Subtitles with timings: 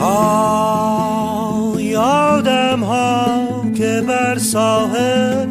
[0.00, 5.46] آه یادم ها که بر ساحل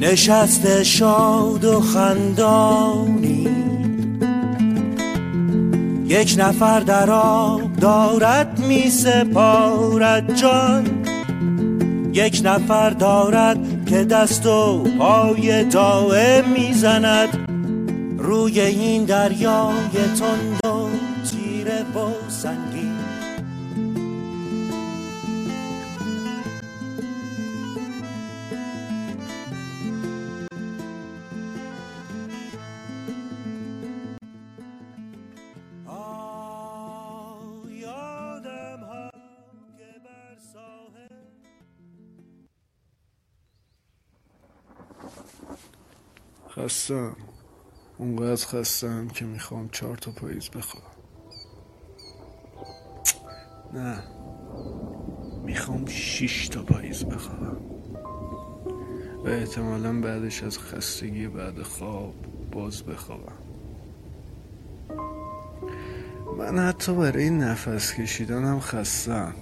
[0.00, 3.48] نشست شاد و خندانی.
[6.06, 10.86] یک نفر در آب دارد می سپارد جان.
[12.12, 17.28] یک نفر دارد که دست و پای دائم می‌زند
[18.18, 19.74] روی این دریای
[20.18, 20.88] تند و
[21.30, 23.03] تیره و سنگین.
[46.56, 47.16] خستم.
[47.98, 50.82] اونقدر خستم که می‌خوام چهار تا پاییز بخوام
[53.74, 53.98] نه.
[55.44, 57.56] می‌خوام شیش تا پاییز بخوام
[59.24, 62.14] و احتمالا بعدش از خستگی بعد خواب
[62.52, 63.38] باز بخوابم
[66.38, 69.34] من حتی برای نفس کشیدن هم خستم.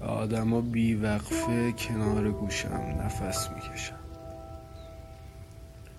[0.00, 4.05] آدما بیوقفه کنار گوشم نفس می‌کشم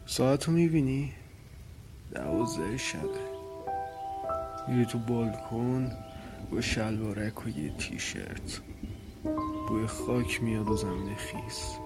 [0.09, 1.13] ساعت رو می‌بینی؟
[2.15, 3.01] دوازده شبه.
[4.67, 5.91] میری تو بالکن
[6.51, 8.61] با شلوارک و یه تیشرت.
[9.67, 11.77] بوی خاک میاد و زمین خیس.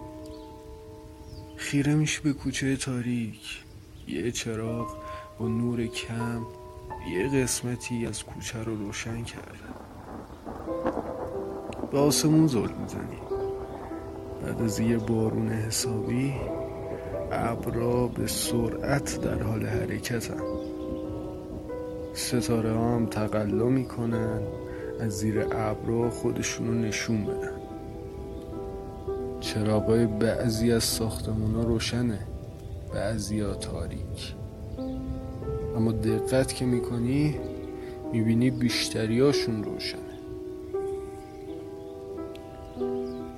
[1.56, 3.64] خیره میشی به کوچه تاریک.
[4.08, 4.98] یه چراغ
[5.40, 6.46] با نور کم
[7.14, 9.72] یه قسمتی از کوچه رو روشن کرده.
[11.92, 13.22] به آسمون زل می‌زنی.
[14.44, 16.34] بعد از یه بارون حسابی
[17.32, 20.42] ابرا به سرعت در حال حرکتن.
[22.14, 24.40] ستاره ها هم تقلا می‌کنن
[25.00, 27.52] از زیر ابرا خودشونو نشون بدن.
[29.40, 32.20] چراغای بعضی از ساختمون ها روشنه
[32.94, 34.36] بعضی ها تاریک.
[35.78, 37.36] اما دقت که می‌کنی
[38.14, 40.02] می‌بینی بیشتریاشون روشنه.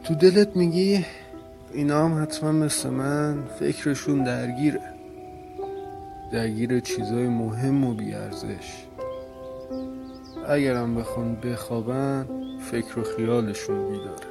[0.04, 1.06] تو دلت میگی
[1.74, 4.82] اینا هم حتما مثل من فکرشون درگیره.
[6.32, 8.86] درگیر چیزای مهم و بیارزش
[10.48, 12.28] اگرم بخون بخوابن
[12.72, 14.28] فکر و خیالشون بیداره.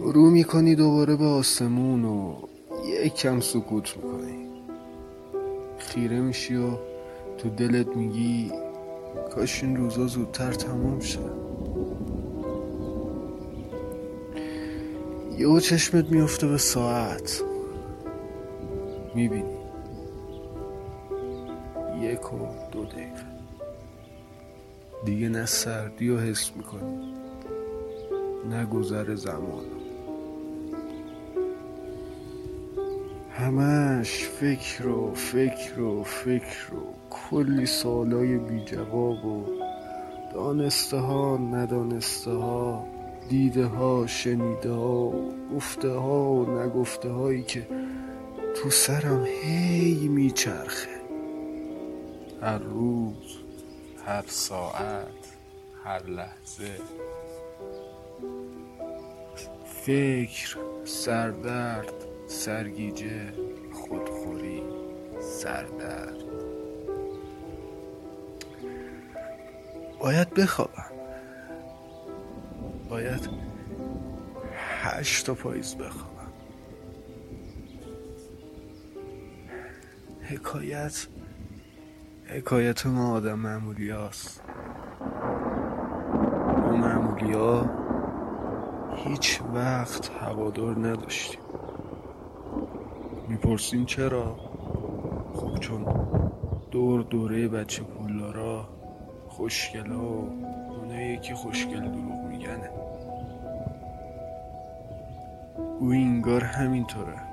[0.00, 2.34] رو می‌کنی دوباره به آسمون و
[3.04, 4.48] یک کم سکوت می‌کنی.
[5.78, 6.70] خیره میشی و
[7.38, 8.52] تو دلت میگی
[9.34, 11.61] کاش این روزا زودتر تموم شد
[15.42, 17.42] یهو چشمت میفته به ساعت.
[19.14, 19.56] می‌بینی.
[22.00, 22.38] یک و
[22.72, 23.24] دو دقیقه.
[25.04, 27.14] دیگه نه سردی رو حس می‌کنی.
[28.50, 29.64] نه گذر زمان.
[33.30, 39.44] همش فکر و فکر و فکر و کلی سالای بی جواب و
[40.34, 43.01] دانسته ها ندانسته ها.
[43.28, 45.12] دیده ها شنیده ها
[45.56, 47.68] گفته ها و نگفته هایی که
[48.56, 50.88] تو سرم هی میچرخه.
[52.42, 53.38] هر روز
[54.06, 55.36] هر ساعت
[55.84, 56.78] هر لحظه.
[59.66, 61.94] فکر سردرد
[62.26, 63.32] سرگیجه
[63.72, 64.62] خودخوری
[65.20, 66.16] سردرد.
[70.00, 70.91] باید بخوابم.
[72.92, 73.28] باید
[74.54, 76.32] هشت تا پاییز بخوابم.
[80.22, 81.06] حکایت
[82.26, 84.42] حکایت ما آدم معمولی هاست.
[86.56, 87.70] ما معمولی ها
[88.96, 91.40] هیچ وقت هوادار نداشتیم.
[93.28, 94.36] می‌پرسیم چرا؟
[95.34, 95.84] خب چون
[96.70, 98.68] دور دوره بچه پولدارا
[99.28, 102.70] خوشگلا و اونایی که خوشگل دروغ میگنه.
[105.80, 107.32] گویی انگار همینطوره.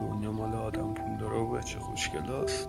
[0.00, 2.68] دنیا مال آدم پولدارا و بچه خوشگلاست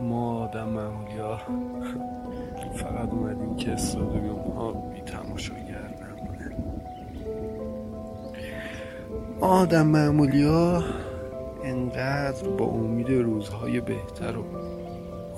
[0.00, 1.38] ما آدم معمولی ها
[2.74, 6.56] فقط اومدیم که استادیوم ها بی تماشاگر نمونه.
[9.40, 10.82] ما آدم معمولی ها
[11.64, 14.44] انقدر با امید روزهای بهتر و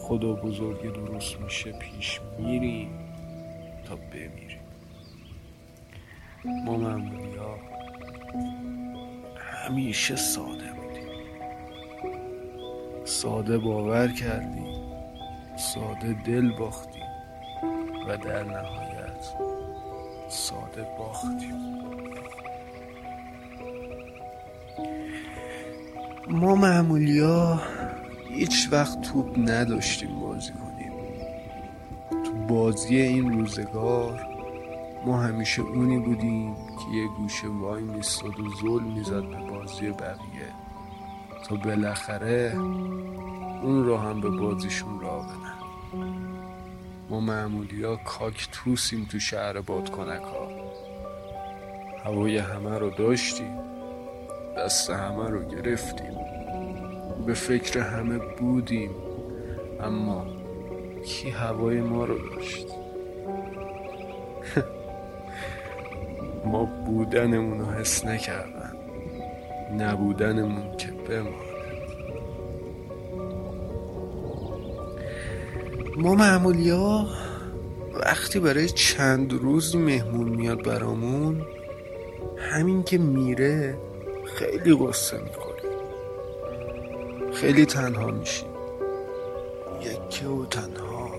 [0.09, 2.91] خدا بزرگ درست میشه پیش میریم
[3.89, 4.61] تا بمیریم
[6.65, 7.39] ما معمولی
[9.37, 11.09] همیشه ساده بودیم.
[13.05, 14.93] ساده باور کردیم
[15.57, 17.03] ساده دل باختیم
[18.09, 19.25] و در نهایت
[20.29, 21.79] ساده باختیم.
[26.29, 27.61] ما معمولی ها
[28.29, 30.93] هیچ وقت توپ نداشتیم بازی کنیم.
[32.25, 34.27] تو بازی این روزگار
[35.07, 40.53] ما همیشه اونی بودیم که یه گوشه وای میستاد و زل می‌زد به بازی بقیه.
[41.49, 42.53] تا بالاخره
[43.63, 45.59] اون رو هم به بازیشون را بدن
[47.11, 50.49] ما معمولی ها کاک توسیم تو شهر بادکنک ها
[52.05, 53.59] هوای همه رو داشتیم.
[54.57, 56.28] دست همه رو گرفتیم.
[57.29, 58.91] به فکر همه بودیم
[59.81, 60.27] اما
[61.05, 62.67] کی هوای ما رو داشت؟
[66.53, 68.73] ما بودنمون رو حس نکردن
[69.79, 71.35] نبودنمون که بماند.
[75.97, 77.07] ما معمولی ها
[77.95, 81.47] وقتی برای چند روز مهمون میاد برامون
[82.39, 83.79] همین که میره
[84.25, 85.48] خیلی غصه می‌کنیم
[87.33, 88.49] خیلی تنها میشیم.
[89.83, 91.11] یکه و تنها.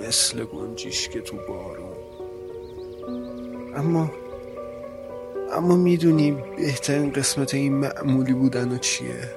[0.00, 1.96] مثل گنجیش که تو بارون.
[3.76, 4.10] اما
[5.52, 9.30] اما می‌دونیم بهترین قسمت این معمولی بودن و چیه.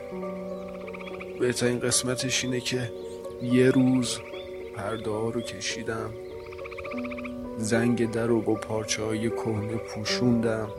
[1.40, 2.92] بهترین قسمتش اینه که
[3.42, 4.20] یه روز
[4.76, 6.10] پرده رو کشیدم.
[7.58, 10.70] زنگ در رو با پارچه های کهنه پوشوندم.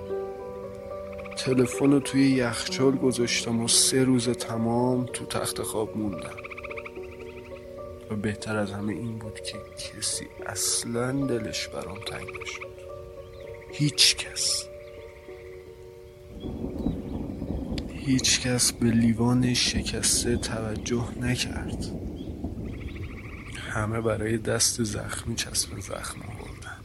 [1.36, 6.36] تلفن رو توی یخچال گذاشتم و سه روز تمام تو تخت خواب موندم.
[8.10, 12.72] و بهتر از همه این بود که کسی اصلا دلش برام تنگ نشد.
[13.72, 14.64] هیچ کس.
[17.88, 21.84] هیچ کس به لیوان شکسته توجه نکرد.
[23.70, 26.80] همه برای دست زخمی چسب زخم آوردن.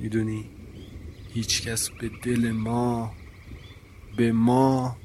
[0.00, 0.44] می‌دونی؟
[1.34, 3.12] هیچ کس به دل ما
[4.18, 4.96] به ما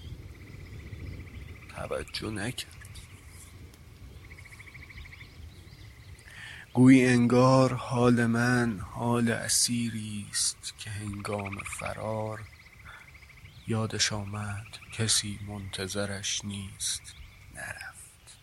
[1.75, 2.99] توجه نکرد.
[6.73, 12.41] گویی انگار حال من حال اسیری است که هنگام فرار
[13.67, 17.15] یادش آمد کسی منتظرش نیست.
[17.55, 18.37] نرفت.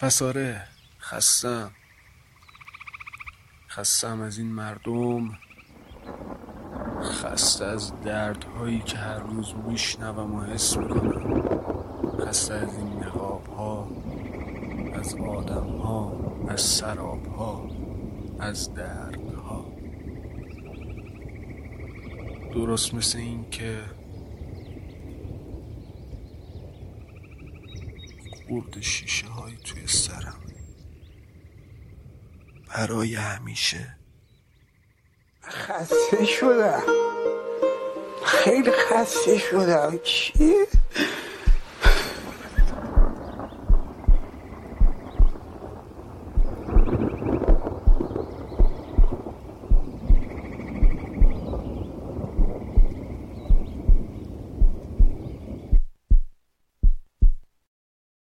[0.00, 0.68] پس آره
[1.00, 1.72] خستم.
[3.68, 5.38] خستم از این مردم.
[7.06, 11.42] خسته از دردهایی که هر روز میشنوم و حس می‌کنم.
[12.20, 13.88] خسته از این نقاب ها
[14.94, 16.12] از آدم ها
[16.48, 17.70] از سراب ها
[18.40, 19.72] از دردها.
[22.54, 23.80] درست مثل این که
[28.48, 30.40] خورد شیشه های توی سرم.
[32.68, 33.96] برای همیشه.
[35.50, 36.82] خسته شدم
[38.24, 40.66] خیلی خسته شدم چیه؟